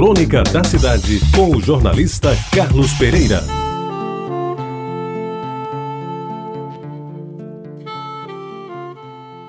Crônica 0.00 0.42
da 0.44 0.64
Cidade, 0.64 1.20
com 1.36 1.54
o 1.54 1.60
jornalista 1.60 2.30
Carlos 2.54 2.90
Pereira. 2.94 3.44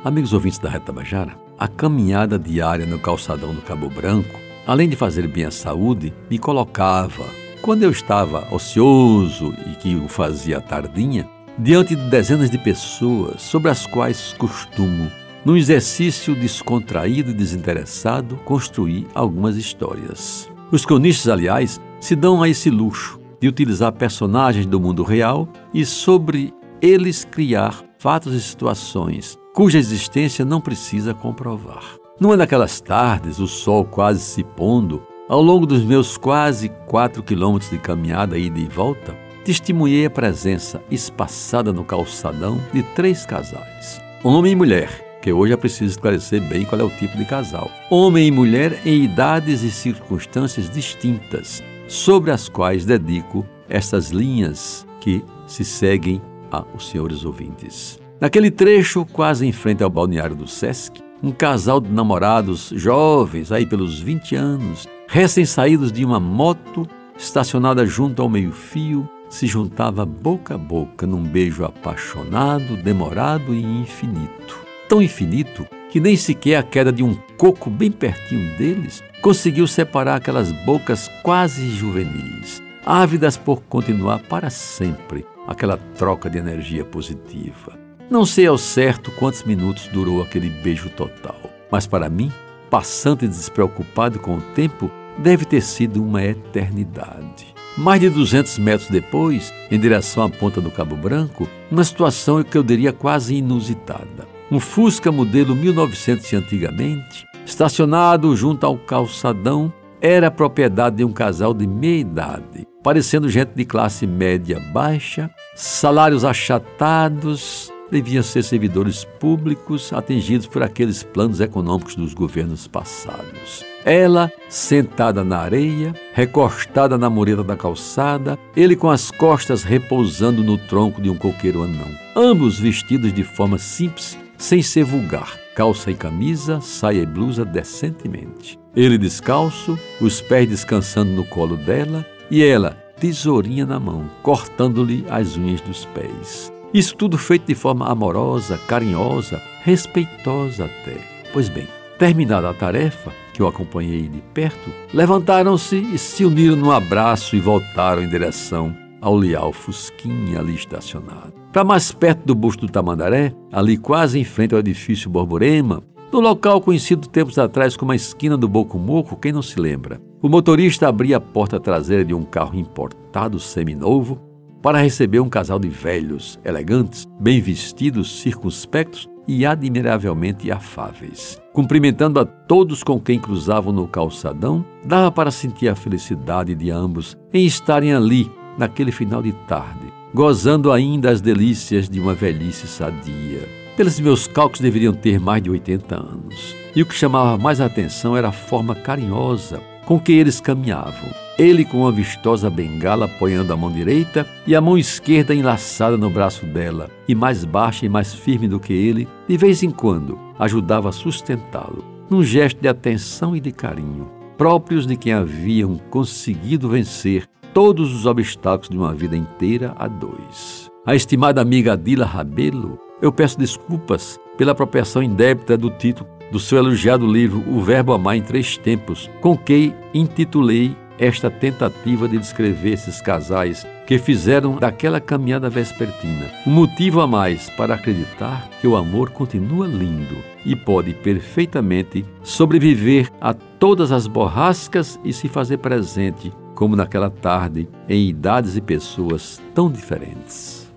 Amigos 0.03 0.33
ouvintes 0.33 0.59
da 0.59 0.69
Reta 0.69 0.91
Bajara, 0.91 1.37
a 1.57 1.69
caminhada 1.69 2.37
diária 2.37 2.85
no 2.85 2.99
calçadão 2.99 3.55
do 3.55 3.61
Cabo 3.61 3.89
Branco, 3.89 4.37
além 4.67 4.89
de 4.89 4.97
fazer 4.97 5.25
bem 5.25 5.45
à 5.45 5.51
saúde, 5.51 6.13
me 6.29 6.37
colocava, 6.37 7.23
quando 7.61 7.83
eu 7.83 7.89
estava 7.89 8.53
ocioso 8.53 9.55
e 9.71 9.75
que 9.77 9.95
o 9.95 10.09
fazia 10.09 10.59
tardinha, 10.59 11.29
diante 11.57 11.95
de 11.95 12.09
dezenas 12.09 12.49
de 12.49 12.57
pessoas 12.57 13.41
sobre 13.41 13.71
as 13.71 13.85
quais 13.85 14.35
costumo, 14.37 15.09
num 15.45 15.55
exercício 15.55 16.35
descontraído 16.35 17.31
e 17.31 17.33
desinteressado, 17.33 18.35
construir 18.45 19.07
algumas 19.13 19.57
histórias. 19.57 20.49
Os 20.71 20.85
cronistas, 20.85 21.27
aliás, 21.27 21.81
se 21.99 22.15
dão 22.15 22.41
a 22.41 22.49
esse 22.49 22.69
luxo 22.69 23.19
de 23.39 23.47
utilizar 23.47 23.91
personagens 23.91 24.65
do 24.65 24.79
mundo 24.79 25.03
real 25.03 25.47
e 25.73 25.85
sobre 25.85 26.53
eles 26.81 27.25
criar 27.25 27.83
fatos 27.97 28.33
e 28.33 28.41
situações 28.41 29.37
cuja 29.53 29.77
existência 29.77 30.45
não 30.45 30.61
precisa 30.61 31.13
comprovar. 31.13 31.83
Numa 32.19 32.37
daquelas 32.37 32.79
tardes, 32.79 33.39
o 33.39 33.47
sol 33.47 33.83
quase 33.83 34.21
se 34.21 34.43
pondo, 34.43 35.01
ao 35.27 35.41
longo 35.41 35.65
dos 35.65 35.83
meus 35.83 36.17
quase 36.17 36.69
quatro 36.87 37.23
quilômetros 37.23 37.71
de 37.71 37.77
caminhada 37.77 38.37
ida 38.37 38.59
e 38.59 38.67
volta, 38.67 39.17
testemunhei 39.43 40.05
a 40.05 40.09
presença 40.09 40.81
espaçada 40.89 41.73
no 41.73 41.83
calçadão 41.83 42.61
de 42.71 42.83
três 42.83 43.25
casais, 43.25 43.99
homem 44.23 44.53
e 44.53 44.55
mulher, 44.55 45.10
que 45.21 45.31
hoje 45.31 45.53
é 45.53 45.57
preciso 45.57 45.91
esclarecer 45.91 46.41
bem 46.41 46.65
qual 46.65 46.81
é 46.81 46.83
o 46.83 46.89
tipo 46.89 47.15
de 47.17 47.25
casal. 47.25 47.69
Homem 47.89 48.27
e 48.27 48.31
mulher 48.31 48.81
em 48.85 49.03
idades 49.03 49.61
e 49.61 49.69
circunstâncias 49.69 50.69
distintas, 50.69 51.63
sobre 51.87 52.31
as 52.31 52.49
quais 52.49 52.85
dedico 52.85 53.45
estas 53.69 54.09
linhas 54.09 54.85
que 54.99 55.23
se 55.45 55.63
seguem 55.63 56.21
aos 56.49 56.89
senhores 56.89 57.23
ouvintes. 57.23 57.99
Naquele 58.19 58.51
trecho, 58.51 59.05
quase 59.05 59.45
em 59.45 59.51
frente 59.51 59.83
ao 59.83 59.89
balneário 59.89 60.35
do 60.35 60.47
Sesc, 60.47 61.01
um 61.23 61.31
casal 61.31 61.79
de 61.79 61.91
namorados 61.91 62.71
jovens, 62.75 63.51
aí 63.51 63.65
pelos 63.65 63.99
20 63.99 64.35
anos, 64.35 64.87
recém-saídos 65.07 65.91
de 65.91 66.03
uma 66.03 66.19
moto 66.19 66.87
estacionada 67.17 67.85
junto 67.85 68.21
ao 68.21 68.29
meio-fio, 68.29 69.07
se 69.29 69.47
juntava 69.47 70.05
boca 70.05 70.55
a 70.55 70.57
boca 70.57 71.07
num 71.07 71.23
beijo 71.23 71.63
apaixonado, 71.63 72.75
demorado 72.75 73.53
e 73.53 73.63
infinito. 73.63 74.70
Tão 74.91 75.01
infinito 75.01 75.65
que 75.89 76.01
nem 76.01 76.17
sequer 76.17 76.57
a 76.57 76.63
queda 76.63 76.91
de 76.91 77.01
um 77.01 77.15
coco 77.37 77.69
bem 77.69 77.89
pertinho 77.89 78.57
deles 78.57 79.01
conseguiu 79.21 79.65
separar 79.65 80.15
aquelas 80.15 80.51
bocas 80.65 81.09
quase 81.23 81.69
juvenis, 81.69 82.61
ávidas 82.85 83.37
por 83.37 83.61
continuar 83.69 84.19
para 84.23 84.49
sempre 84.49 85.25
aquela 85.47 85.77
troca 85.77 86.29
de 86.29 86.39
energia 86.39 86.83
positiva. 86.83 87.79
Não 88.09 88.25
sei 88.25 88.47
ao 88.47 88.57
certo 88.57 89.11
quantos 89.11 89.45
minutos 89.45 89.87
durou 89.87 90.21
aquele 90.21 90.49
beijo 90.49 90.89
total, 90.89 91.39
mas 91.71 91.87
para 91.87 92.09
mim, 92.09 92.29
passante 92.69 93.25
despreocupado 93.25 94.19
com 94.19 94.35
o 94.35 94.41
tempo, 94.53 94.91
deve 95.17 95.45
ter 95.45 95.61
sido 95.61 96.03
uma 96.03 96.21
eternidade. 96.21 97.55
Mais 97.77 98.01
de 98.01 98.09
200 98.09 98.57
metros 98.57 98.89
depois, 98.89 99.53
em 99.71 99.79
direção 99.79 100.23
à 100.25 100.29
ponta 100.29 100.59
do 100.59 100.69
Cabo 100.69 100.97
Branco, 100.97 101.47
uma 101.71 101.85
situação 101.85 102.43
que 102.43 102.57
eu 102.57 102.63
diria 102.63 102.91
quase 102.91 103.35
inusitada. 103.35 104.40
Um 104.51 104.59
Fusca 104.59 105.13
modelo 105.13 105.55
1900 105.55 106.33
antigamente, 106.33 107.25
estacionado 107.45 108.35
junto 108.35 108.65
ao 108.65 108.77
calçadão, 108.77 109.71
era 110.01 110.29
propriedade 110.29 110.97
de 110.97 111.05
um 111.05 111.13
casal 111.13 111.53
de 111.53 111.65
meia 111.65 112.01
idade, 112.01 112.67
parecendo 112.83 113.29
gente 113.29 113.53
de 113.55 113.63
classe 113.63 114.05
média 114.05 114.59
baixa, 114.73 115.31
salários 115.55 116.25
achatados, 116.25 117.71
deviam 117.89 118.21
ser 118.21 118.43
servidores 118.43 119.05
públicos 119.21 119.93
atingidos 119.93 120.47
por 120.47 120.61
aqueles 120.61 121.01
planos 121.01 121.39
econômicos 121.39 121.95
dos 121.95 122.13
governos 122.13 122.67
passados. 122.67 123.63
Ela, 123.85 124.29
sentada 124.49 125.23
na 125.23 125.37
areia, 125.37 125.93
recostada 126.13 126.97
na 126.97 127.09
mureta 127.09 127.41
da 127.41 127.55
calçada, 127.55 128.37
ele 128.53 128.75
com 128.75 128.89
as 128.89 129.11
costas 129.11 129.63
repousando 129.63 130.43
no 130.43 130.57
tronco 130.57 131.01
de 131.01 131.09
um 131.09 131.15
coqueiro 131.15 131.63
anão. 131.63 131.87
Ambos 132.17 132.59
vestidos 132.59 133.13
de 133.13 133.23
forma 133.23 133.57
simples, 133.57 134.17
sem 134.41 134.63
ser 134.63 134.83
vulgar, 134.83 135.39
calça 135.55 135.91
e 135.91 135.95
camisa, 135.95 136.59
saia 136.61 137.03
e 137.03 137.05
blusa 137.05 137.45
decentemente. 137.45 138.59
Ele 138.75 138.97
descalço, 138.97 139.77
os 140.01 140.19
pés 140.19 140.49
descansando 140.49 141.11
no 141.11 141.23
colo 141.23 141.55
dela, 141.55 142.03
e 142.29 142.43
ela, 142.43 142.71
tesourinha 142.99 143.67
na 143.67 143.79
mão, 143.79 144.09
cortando-lhe 144.23 145.05
as 145.09 145.37
unhas 145.37 145.61
dos 145.61 145.85
pés. 145.85 146.51
Isso 146.73 146.95
tudo 146.95 147.19
feito 147.19 147.45
de 147.45 147.53
forma 147.53 147.87
amorosa, 147.87 148.57
carinhosa, 148.67 149.39
respeitosa 149.63 150.65
até. 150.65 150.97
Pois 151.31 151.47
bem, 151.47 151.67
terminada 151.99 152.49
a 152.49 152.53
tarefa, 152.53 153.11
que 153.35 153.43
eu 153.43 153.47
acompanhei 153.47 154.07
de 154.07 154.21
perto, 154.33 154.71
levantaram-se 154.91 155.75
e 155.75 155.99
se 155.99 156.25
uniram 156.25 156.55
num 156.55 156.71
abraço 156.71 157.35
e 157.35 157.39
voltaram 157.39 158.01
em 158.01 158.09
direção 158.09 158.75
ao 158.99 159.15
leal 159.15 159.53
Fusquinha 159.53 160.39
ali 160.39 160.55
estacionado. 160.55 161.40
Para 161.51 161.65
mais 161.65 161.91
perto 161.91 162.25
do 162.25 162.33
busto 162.33 162.65
do 162.65 162.71
Tamandaré, 162.71 163.33
ali 163.51 163.75
quase 163.75 164.17
em 164.17 164.23
frente 164.23 164.53
ao 164.53 164.59
edifício 164.61 165.09
Borborema, 165.09 165.83
no 166.11 166.21
local 166.21 166.61
conhecido 166.61 167.09
tempos 167.09 167.37
atrás 167.37 167.75
como 167.75 167.91
a 167.91 167.95
esquina 167.95 168.37
do 168.37 168.47
Bocomoco, 168.47 169.17
quem 169.17 169.33
não 169.33 169.41
se 169.41 169.59
lembra? 169.59 169.99
O 170.21 170.29
motorista 170.29 170.87
abria 170.87 171.17
a 171.17 171.21
porta 171.21 171.59
traseira 171.59 172.05
de 172.05 172.13
um 172.13 172.23
carro 172.23 172.57
importado 172.57 173.37
seminovo 173.37 174.17
para 174.61 174.81
receber 174.81 175.19
um 175.19 175.27
casal 175.27 175.59
de 175.59 175.67
velhos, 175.67 176.39
elegantes, 176.45 177.05
bem 177.19 177.41
vestidos, 177.41 178.21
circunspectos 178.21 179.09
e 179.27 179.45
admiravelmente 179.45 180.49
afáveis. 180.51 181.41
Cumprimentando 181.51 182.19
a 182.19 182.25
todos 182.25 182.81
com 182.81 182.97
quem 182.97 183.19
cruzavam 183.19 183.73
no 183.73 183.87
calçadão, 183.87 184.63
dava 184.85 185.11
para 185.11 185.31
sentir 185.31 185.67
a 185.67 185.75
felicidade 185.75 186.55
de 186.55 186.71
ambos 186.71 187.17
em 187.33 187.45
estarem 187.45 187.93
ali 187.93 188.31
naquele 188.57 188.91
final 188.91 189.21
de 189.21 189.31
tarde, 189.47 189.90
gozando 190.13 190.71
ainda 190.71 191.09
as 191.09 191.21
delícias 191.21 191.89
de 191.89 191.99
uma 191.99 192.13
velhice 192.13 192.67
sadia. 192.67 193.47
Pelos 193.77 193.99
meus 193.99 194.27
cálculos 194.27 194.59
deveriam 194.59 194.93
ter 194.93 195.19
mais 195.19 195.41
de 195.41 195.49
80 195.49 195.95
anos. 195.95 196.55
E 196.75 196.81
o 196.81 196.85
que 196.85 196.93
chamava 196.93 197.37
mais 197.37 197.61
a 197.61 197.65
atenção 197.65 198.15
era 198.15 198.29
a 198.29 198.33
forma 198.33 198.75
carinhosa 198.75 199.61
com 199.85 199.99
que 199.99 200.11
eles 200.11 200.39
caminhavam. 200.39 201.09
Ele 201.37 201.65
com 201.65 201.79
uma 201.79 201.91
vistosa 201.91 202.49
bengala 202.49 203.05
apoiando 203.05 203.51
a 203.51 203.57
mão 203.57 203.71
direita 203.71 204.27
e 204.45 204.55
a 204.55 204.61
mão 204.61 204.77
esquerda 204.77 205.33
enlaçada 205.33 205.97
no 205.97 206.09
braço 206.09 206.45
dela, 206.45 206.89
e 207.07 207.15
mais 207.15 207.43
baixa 207.43 207.85
e 207.85 207.89
mais 207.89 208.13
firme 208.13 208.47
do 208.47 208.59
que 208.59 208.73
ele, 208.73 209.07
de 209.27 209.37
vez 209.37 209.63
em 209.63 209.71
quando 209.71 210.19
ajudava 210.37 210.89
a 210.89 210.93
sustentá-lo, 210.93 211.83
num 212.09 212.23
gesto 212.23 212.61
de 212.61 212.67
atenção 212.67 213.35
e 213.35 213.39
de 213.39 213.51
carinho, 213.51 214.09
próprios 214.37 214.85
de 214.85 214.95
quem 214.95 215.13
haviam 215.13 215.77
conseguido 215.89 216.69
vencer 216.69 217.27
todos 217.53 217.93
os 217.93 218.05
obstáculos 218.05 218.69
de 218.69 218.77
uma 218.77 218.93
vida 218.93 219.15
inteira 219.15 219.73
a 219.77 219.87
dois. 219.87 220.69
A 220.85 220.95
estimada 220.95 221.41
amiga 221.41 221.73
Adila 221.73 222.05
Rabelo, 222.05 222.79
eu 223.01 223.11
peço 223.11 223.37
desculpas 223.37 224.19
pela 224.37 224.53
apropriação 224.53 225.03
indébita 225.03 225.57
do 225.57 225.69
título 225.69 226.09
do 226.31 226.39
seu 226.39 226.57
elogiado 226.57 227.05
livro 227.05 227.43
O 227.47 227.61
Verbo 227.61 227.93
Amar 227.93 228.15
em 228.15 228.21
Três 228.21 228.57
Tempos, 228.57 229.09
com 229.19 229.37
que 229.37 229.73
intitulei 229.93 230.75
esta 230.97 231.29
tentativa 231.29 232.07
de 232.07 232.17
descrever 232.17 232.73
esses 232.73 233.01
casais 233.01 233.65
que 233.87 233.97
fizeram 233.97 234.55
daquela 234.55 235.01
caminhada 235.01 235.49
vespertina 235.49 236.31
um 236.45 236.51
motivo 236.51 237.01
a 237.01 237.07
mais 237.07 237.49
para 237.51 237.73
acreditar 237.73 238.47
que 238.61 238.67
o 238.67 238.75
amor 238.75 239.09
continua 239.09 239.67
lindo 239.67 240.15
e 240.45 240.55
pode 240.55 240.93
perfeitamente 240.93 242.05
sobreviver 242.23 243.09
a 243.19 243.33
todas 243.33 243.91
as 243.91 244.07
borrascas 244.07 244.99
e 245.03 245.11
se 245.11 245.27
fazer 245.27 245.57
presente, 245.57 246.31
como 246.61 246.75
naquela 246.75 247.09
tarde, 247.09 247.67
em 247.89 248.07
idades 248.07 248.55
e 248.55 248.61
pessoas 248.61 249.41
tão 249.51 249.67
diferentes. 249.67 250.71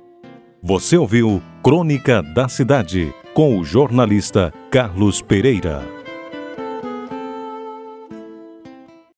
Você 0.63 0.97
ouviu 0.97 1.43
Crônica 1.63 2.23
da 2.23 2.49
Cidade 2.49 3.13
com 3.35 3.59
o 3.59 3.65
jornalista 3.67 4.51
Carlos 4.71 5.21
Pereira. 5.21 5.83